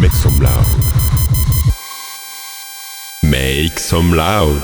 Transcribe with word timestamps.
Make 0.00 0.12
some 0.12 0.38
loud. 0.40 0.66
Make 3.22 3.78
some 3.78 4.12
loud. 4.12 4.60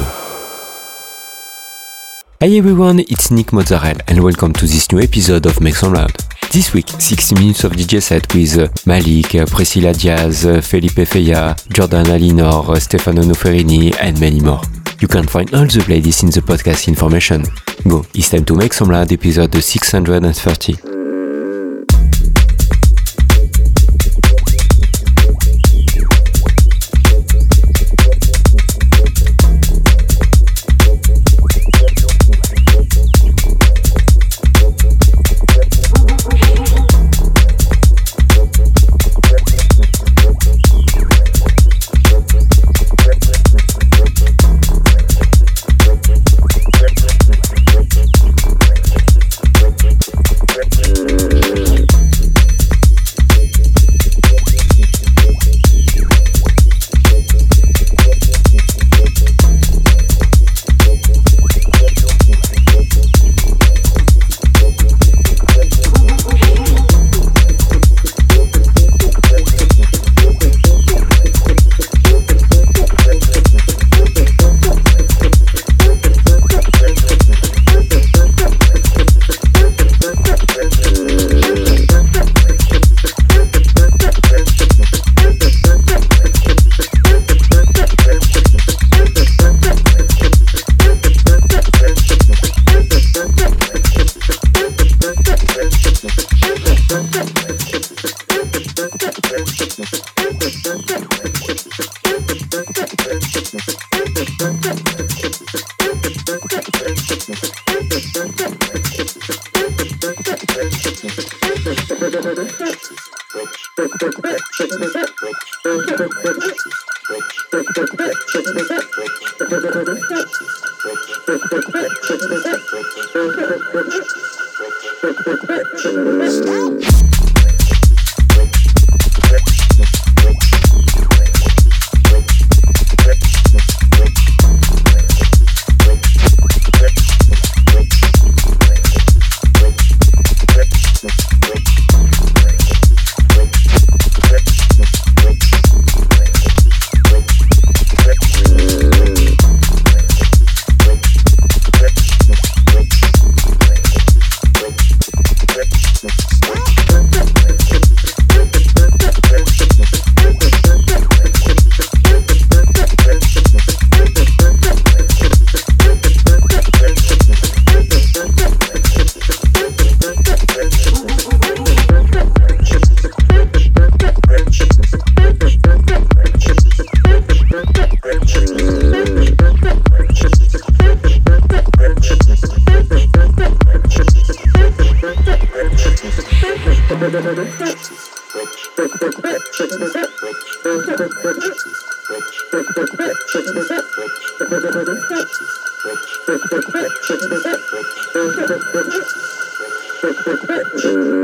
Hi 2.41 2.48
everyone, 2.57 3.01
it's 3.01 3.30
Nick 3.30 3.52
Mozzarella 3.52 4.01
and 4.09 4.23
welcome 4.23 4.52
to 4.55 4.66
this 4.66 4.91
new 4.93 5.01
episode 5.01 5.47
of 5.47 5.61
Make 5.61 5.77
Some 5.77 5.93
Loud. 5.95 6.12
This 6.52 6.73
week, 6.74 6.88
60 6.88 7.35
minutes 7.37 7.65
of 7.65 7.73
DJ 7.73 8.02
set 8.02 8.33
with 8.35 8.59
uh, 8.59 8.69
Malik, 8.87 9.35
uh, 9.35 9.47
Priscilla 9.47 9.93
Diaz, 9.93 10.47
uh, 10.47 10.61
Felipe 10.61 11.07
Feya, 11.07 11.55
Jordan 11.73 12.07
Alinor, 12.07 12.80
Stefano 12.80 13.23
Noferini 13.23 13.95
and 14.01 14.19
many 14.21 14.41
more. 14.41 14.60
You 15.01 15.09
can 15.09 15.27
find 15.27 15.52
all 15.55 15.65
the 15.65 15.80
playlists 15.80 16.23
in 16.23 16.30
the 16.30 16.41
podcast 16.41 16.88
information. 16.88 17.45
Go, 17.88 18.05
it's 18.15 18.30
time 18.30 18.45
to 18.47 18.55
make 18.57 18.73
some 18.73 18.88
loud 18.88 19.10
episode 19.12 19.55
630. 19.55 21.00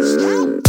Stop! 0.06 0.65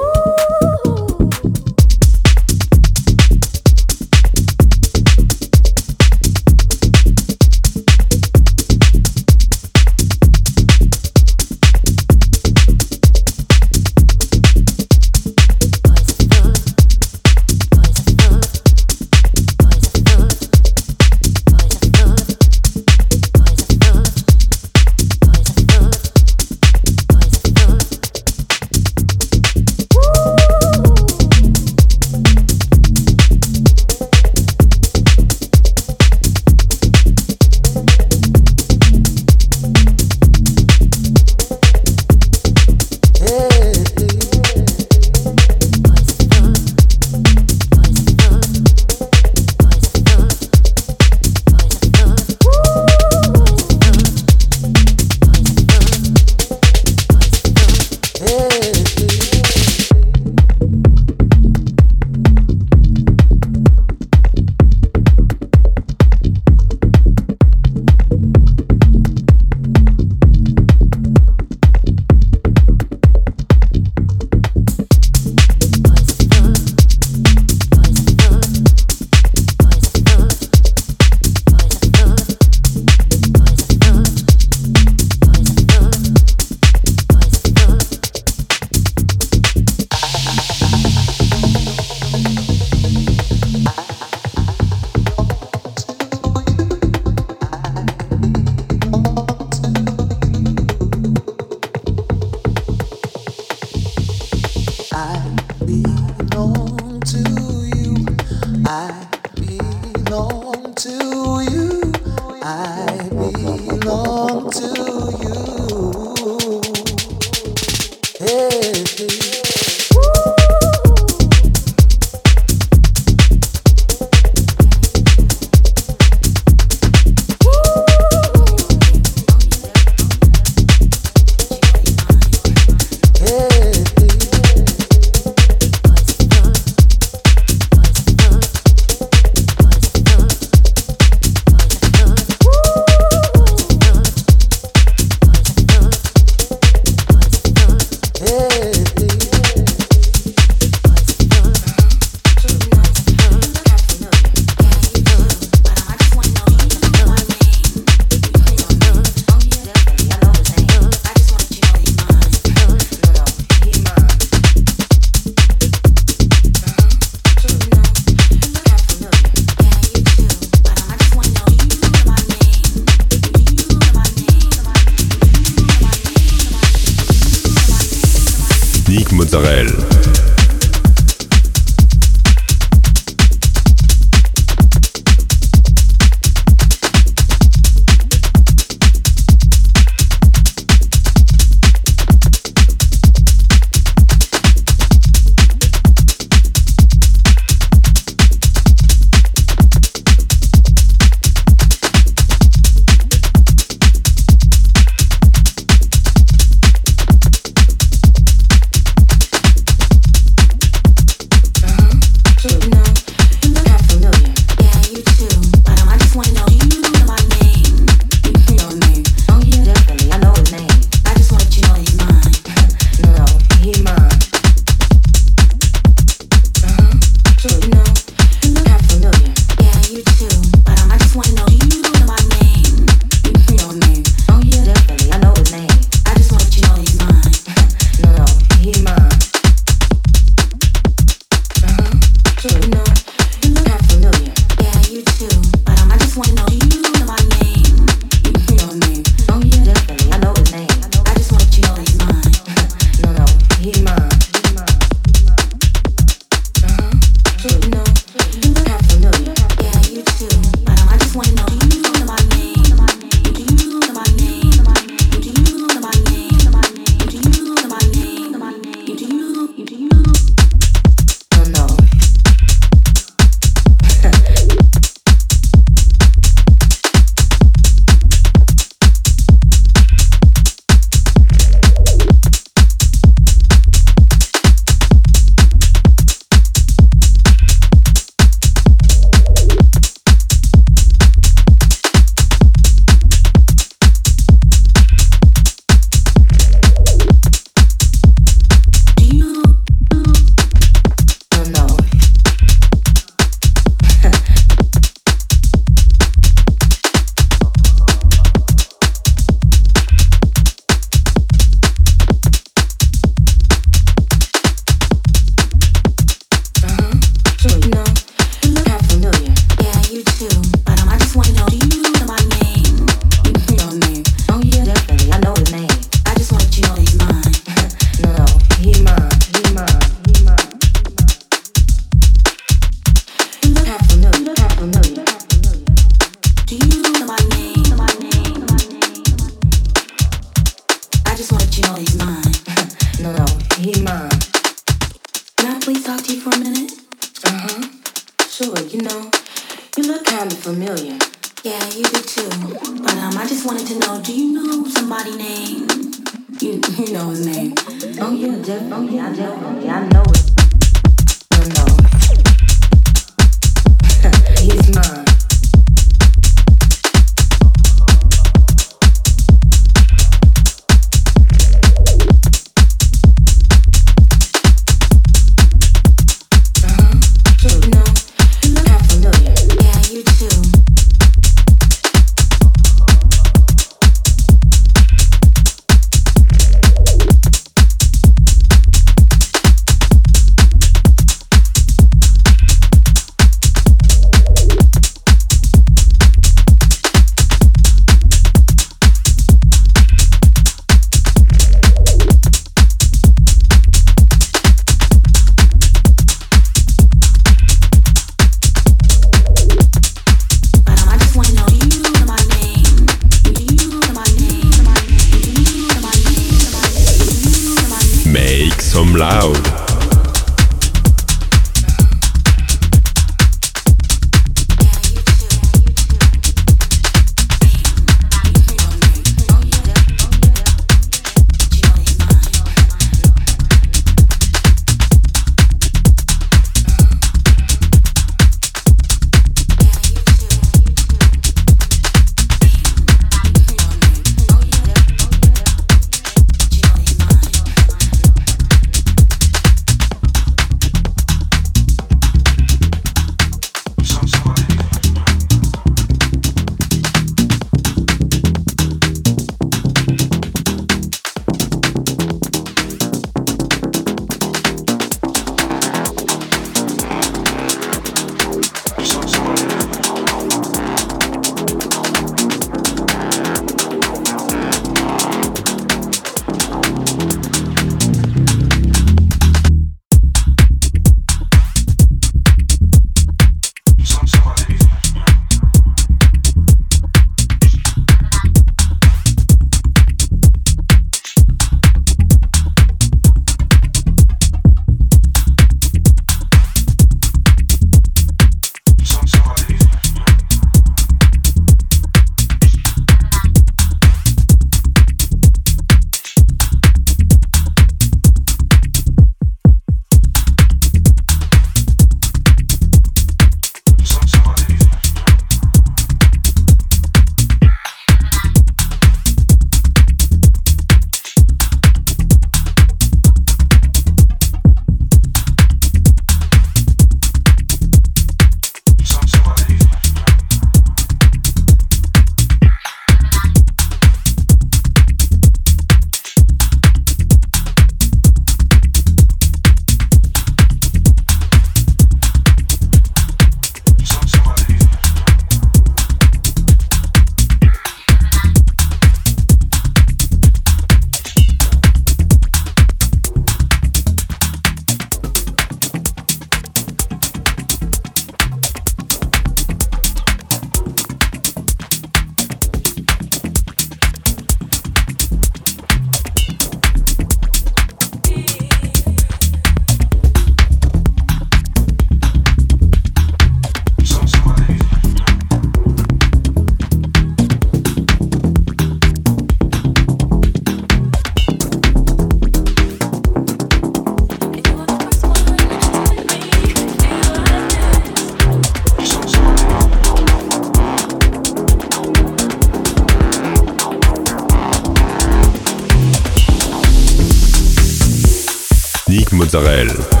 culturelle. 599.31 600.00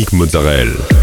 Dominique 0.00 0.12
Mozzarella. 0.12 0.99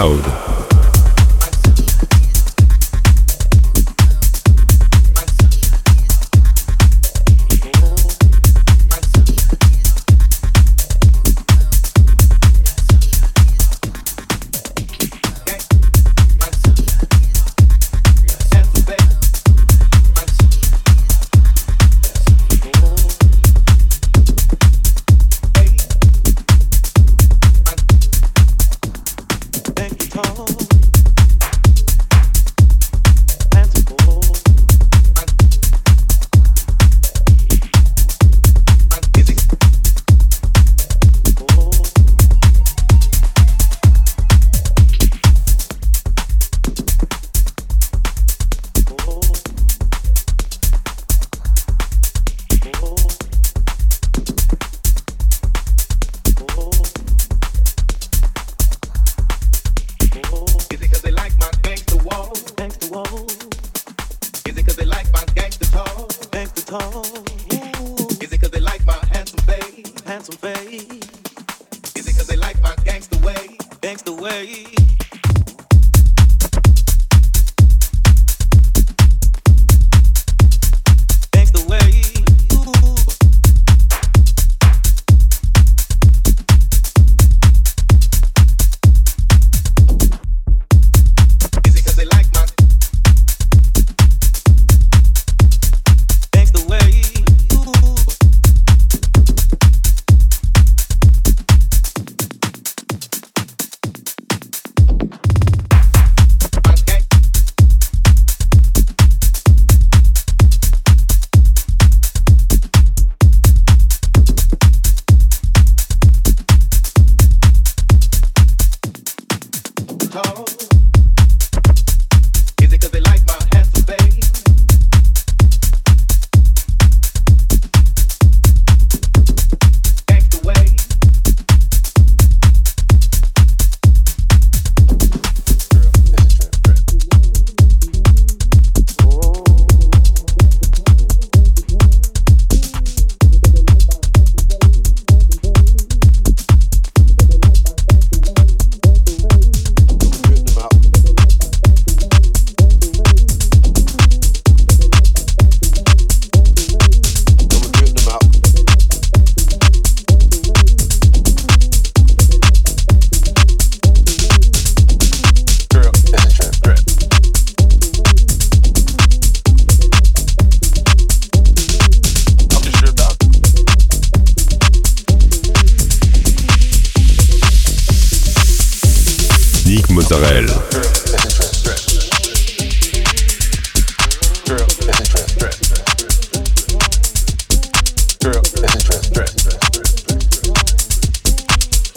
Tchau. 0.00 0.29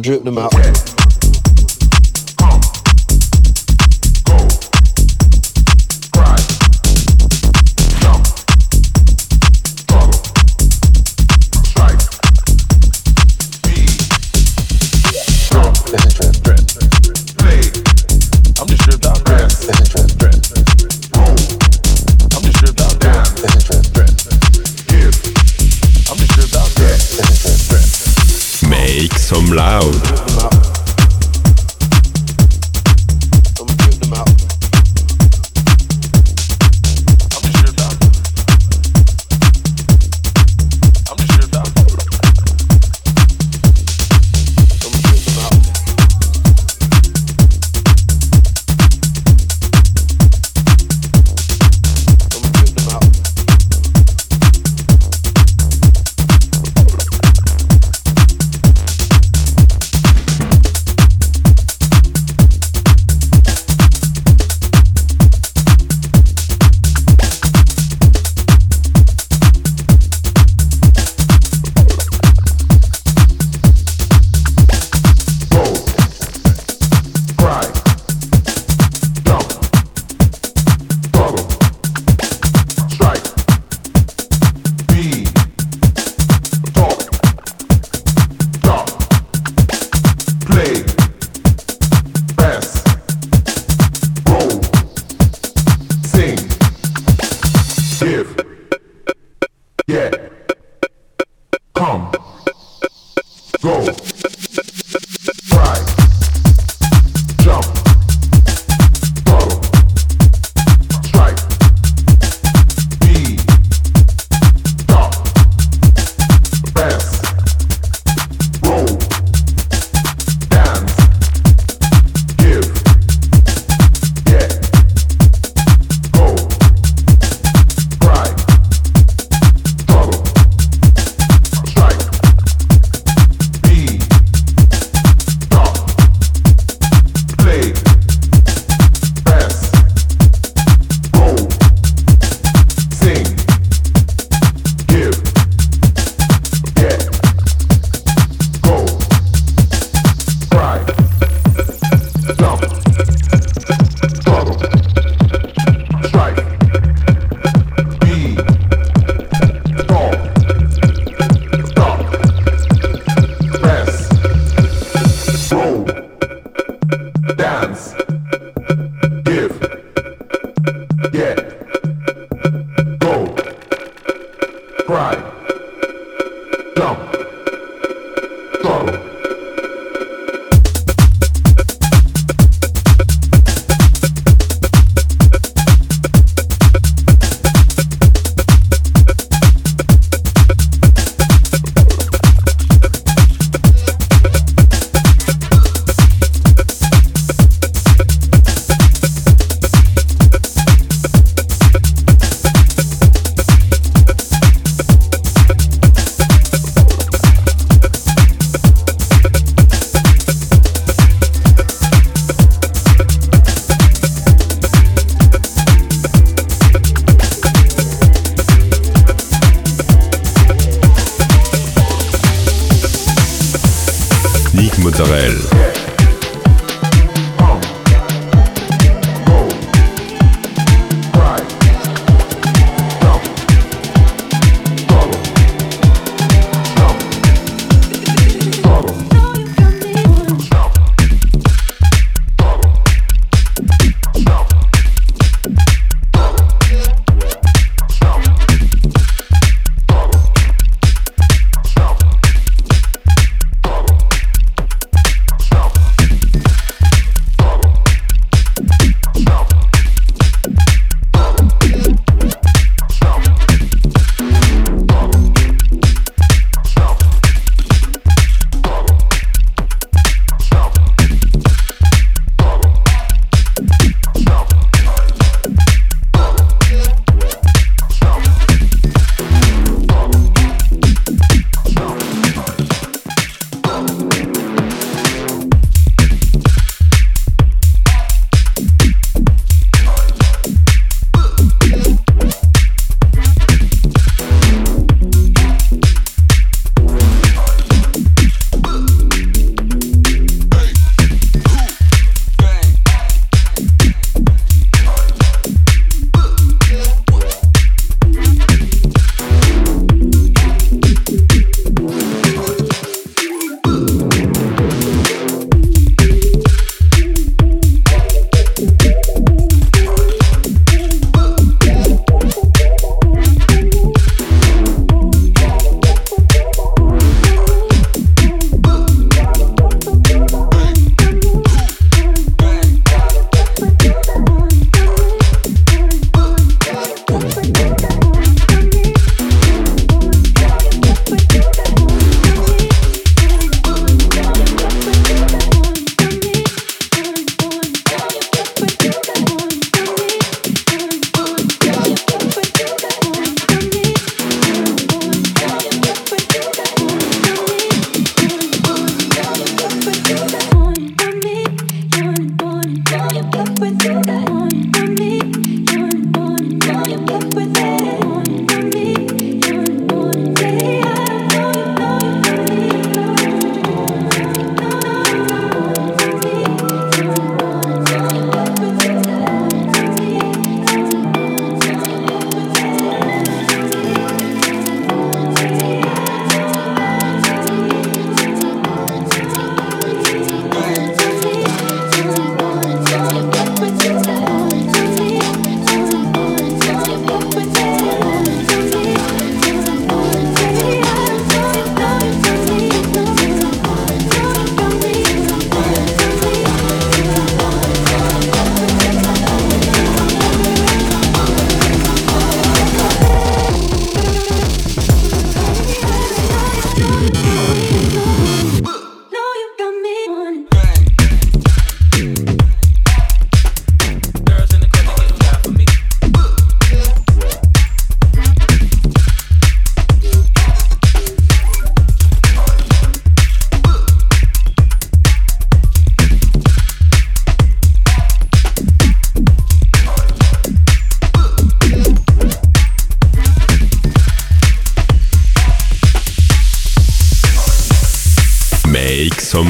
I'ma 0.00 0.02
drip 0.02 0.24
them 0.24 0.38
out. 0.38 0.99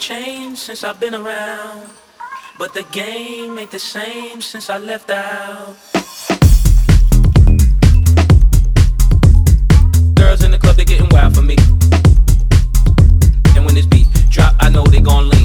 Changed 0.00 0.58
since 0.58 0.82
I've 0.82 0.98
been 0.98 1.14
around. 1.14 1.90
But 2.58 2.72
the 2.72 2.84
game 2.84 3.58
ain't 3.58 3.70
the 3.70 3.78
same 3.78 4.40
since 4.40 4.70
I 4.70 4.78
left 4.78 5.10
out. 5.10 5.76
Girls 10.14 10.42
in 10.42 10.50
the 10.52 10.58
club, 10.58 10.76
they 10.76 10.86
getting 10.86 11.08
wild 11.10 11.34
for 11.34 11.42
me. 11.42 11.56
And 13.54 13.66
when 13.66 13.74
this 13.74 13.86
beat 13.86 14.06
drop, 14.30 14.56
I 14.58 14.70
know 14.70 14.84
they 14.84 15.00
gon' 15.00 15.28
lean. 15.28 15.39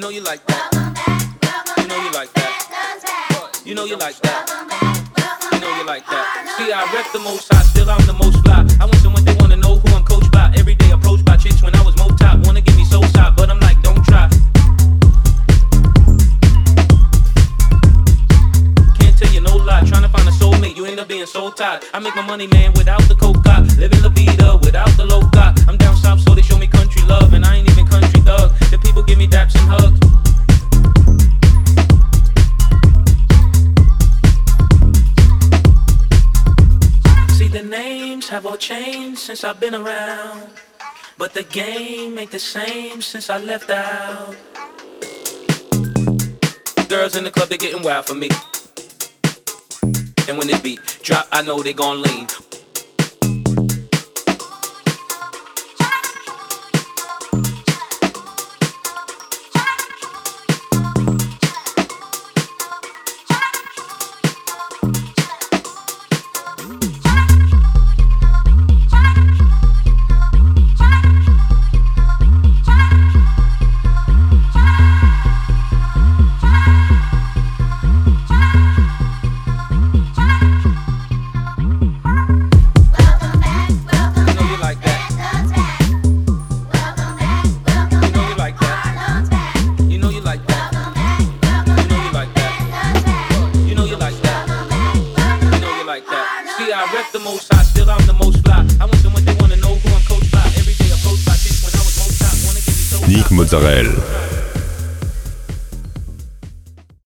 know 0.00 0.08
you 0.08 0.22
like 0.22 0.40
that. 0.46 0.72
You 1.76 1.86
know 1.86 2.00
you 2.00 2.10
like 2.12 2.32
that. 2.32 3.60
You 3.66 3.74
know 3.74 3.84
you 3.84 3.98
like 3.98 4.16
that. 4.22 4.48
You 5.52 5.60
know 5.60 5.76
you 5.76 5.84
like 5.84 6.06
that. 6.06 6.56
See, 6.56 6.72
I 6.72 6.88
rep 6.94 7.12
the 7.12 7.18
most 7.18 7.52
hot, 7.52 7.66
still 7.66 7.90
I'm 7.90 8.00
the 8.06 8.14
most 8.14 8.40
fly. 8.40 8.64
I 8.80 8.86
want 8.86 8.96
someone 9.04 9.26
they 9.26 9.34
wanna 9.34 9.56
know 9.56 9.76
who 9.76 9.94
I'm 9.94 10.02
coached 10.02 10.32
by. 10.32 10.54
Every 10.56 10.74
day 10.74 10.90
approached 10.90 11.26
by 11.26 11.36
chicks 11.36 11.62
when 11.62 11.74
I 11.76 11.82
was 11.82 11.94
most 11.98 12.16
top, 12.18 12.40
wanna 12.46 12.62
give 12.62 12.78
me 12.78 12.84
so 12.84 13.02
side, 13.12 13.36
but 13.36 13.50
I'm 13.50 13.60
like, 13.60 13.82
don't 13.82 14.02
try. 14.06 14.30
Can't 18.96 19.16
tell 19.20 19.32
you 19.34 19.42
no 19.42 19.54
lie, 19.56 19.84
trying 19.84 20.02
to 20.02 20.08
find 20.08 20.26
a 20.26 20.32
soulmate, 20.32 20.76
you 20.78 20.86
end 20.86 20.98
up 20.98 21.08
being 21.08 21.26
so 21.26 21.50
tied. 21.50 21.84
I 21.92 21.98
make 21.98 22.16
my 22.16 22.24
money, 22.24 22.46
man, 22.46 22.72
without 22.72 23.02
the 23.02 23.16
coca, 23.16 23.68
living 23.76 24.00
la 24.00 24.08
vida 24.08 24.56
without 24.64 24.96
the 24.96 25.04
loca. 25.04 25.52
I'm 25.68 25.76
down 25.76 25.94
south, 25.96 26.20
so 26.20 26.34
they 26.34 26.42
show 26.42 26.56
me 26.56 26.68
country 26.68 27.02
love, 27.02 27.34
and 27.34 27.44
I 27.44 27.56
ain't 27.56 27.69
since 39.30 39.44
I've 39.44 39.60
been 39.60 39.74
around. 39.76 40.50
But 41.16 41.34
the 41.34 41.44
game 41.44 42.18
ain't 42.18 42.32
the 42.32 42.38
same 42.38 43.00
since 43.00 43.30
I 43.30 43.38
left 43.38 43.70
out. 43.70 44.34
Girls 46.88 47.14
in 47.14 47.22
the 47.22 47.30
club, 47.30 47.48
they're 47.48 47.56
getting 47.56 47.82
wild 47.82 48.06
for 48.06 48.14
me. 48.14 48.28
And 50.28 50.36
when 50.36 50.48
this 50.48 50.60
beat 50.60 50.80
drop, 51.02 51.28
I 51.30 51.42
know 51.42 51.62
they 51.62 51.72
gon' 51.72 52.02
lean. 52.02 52.26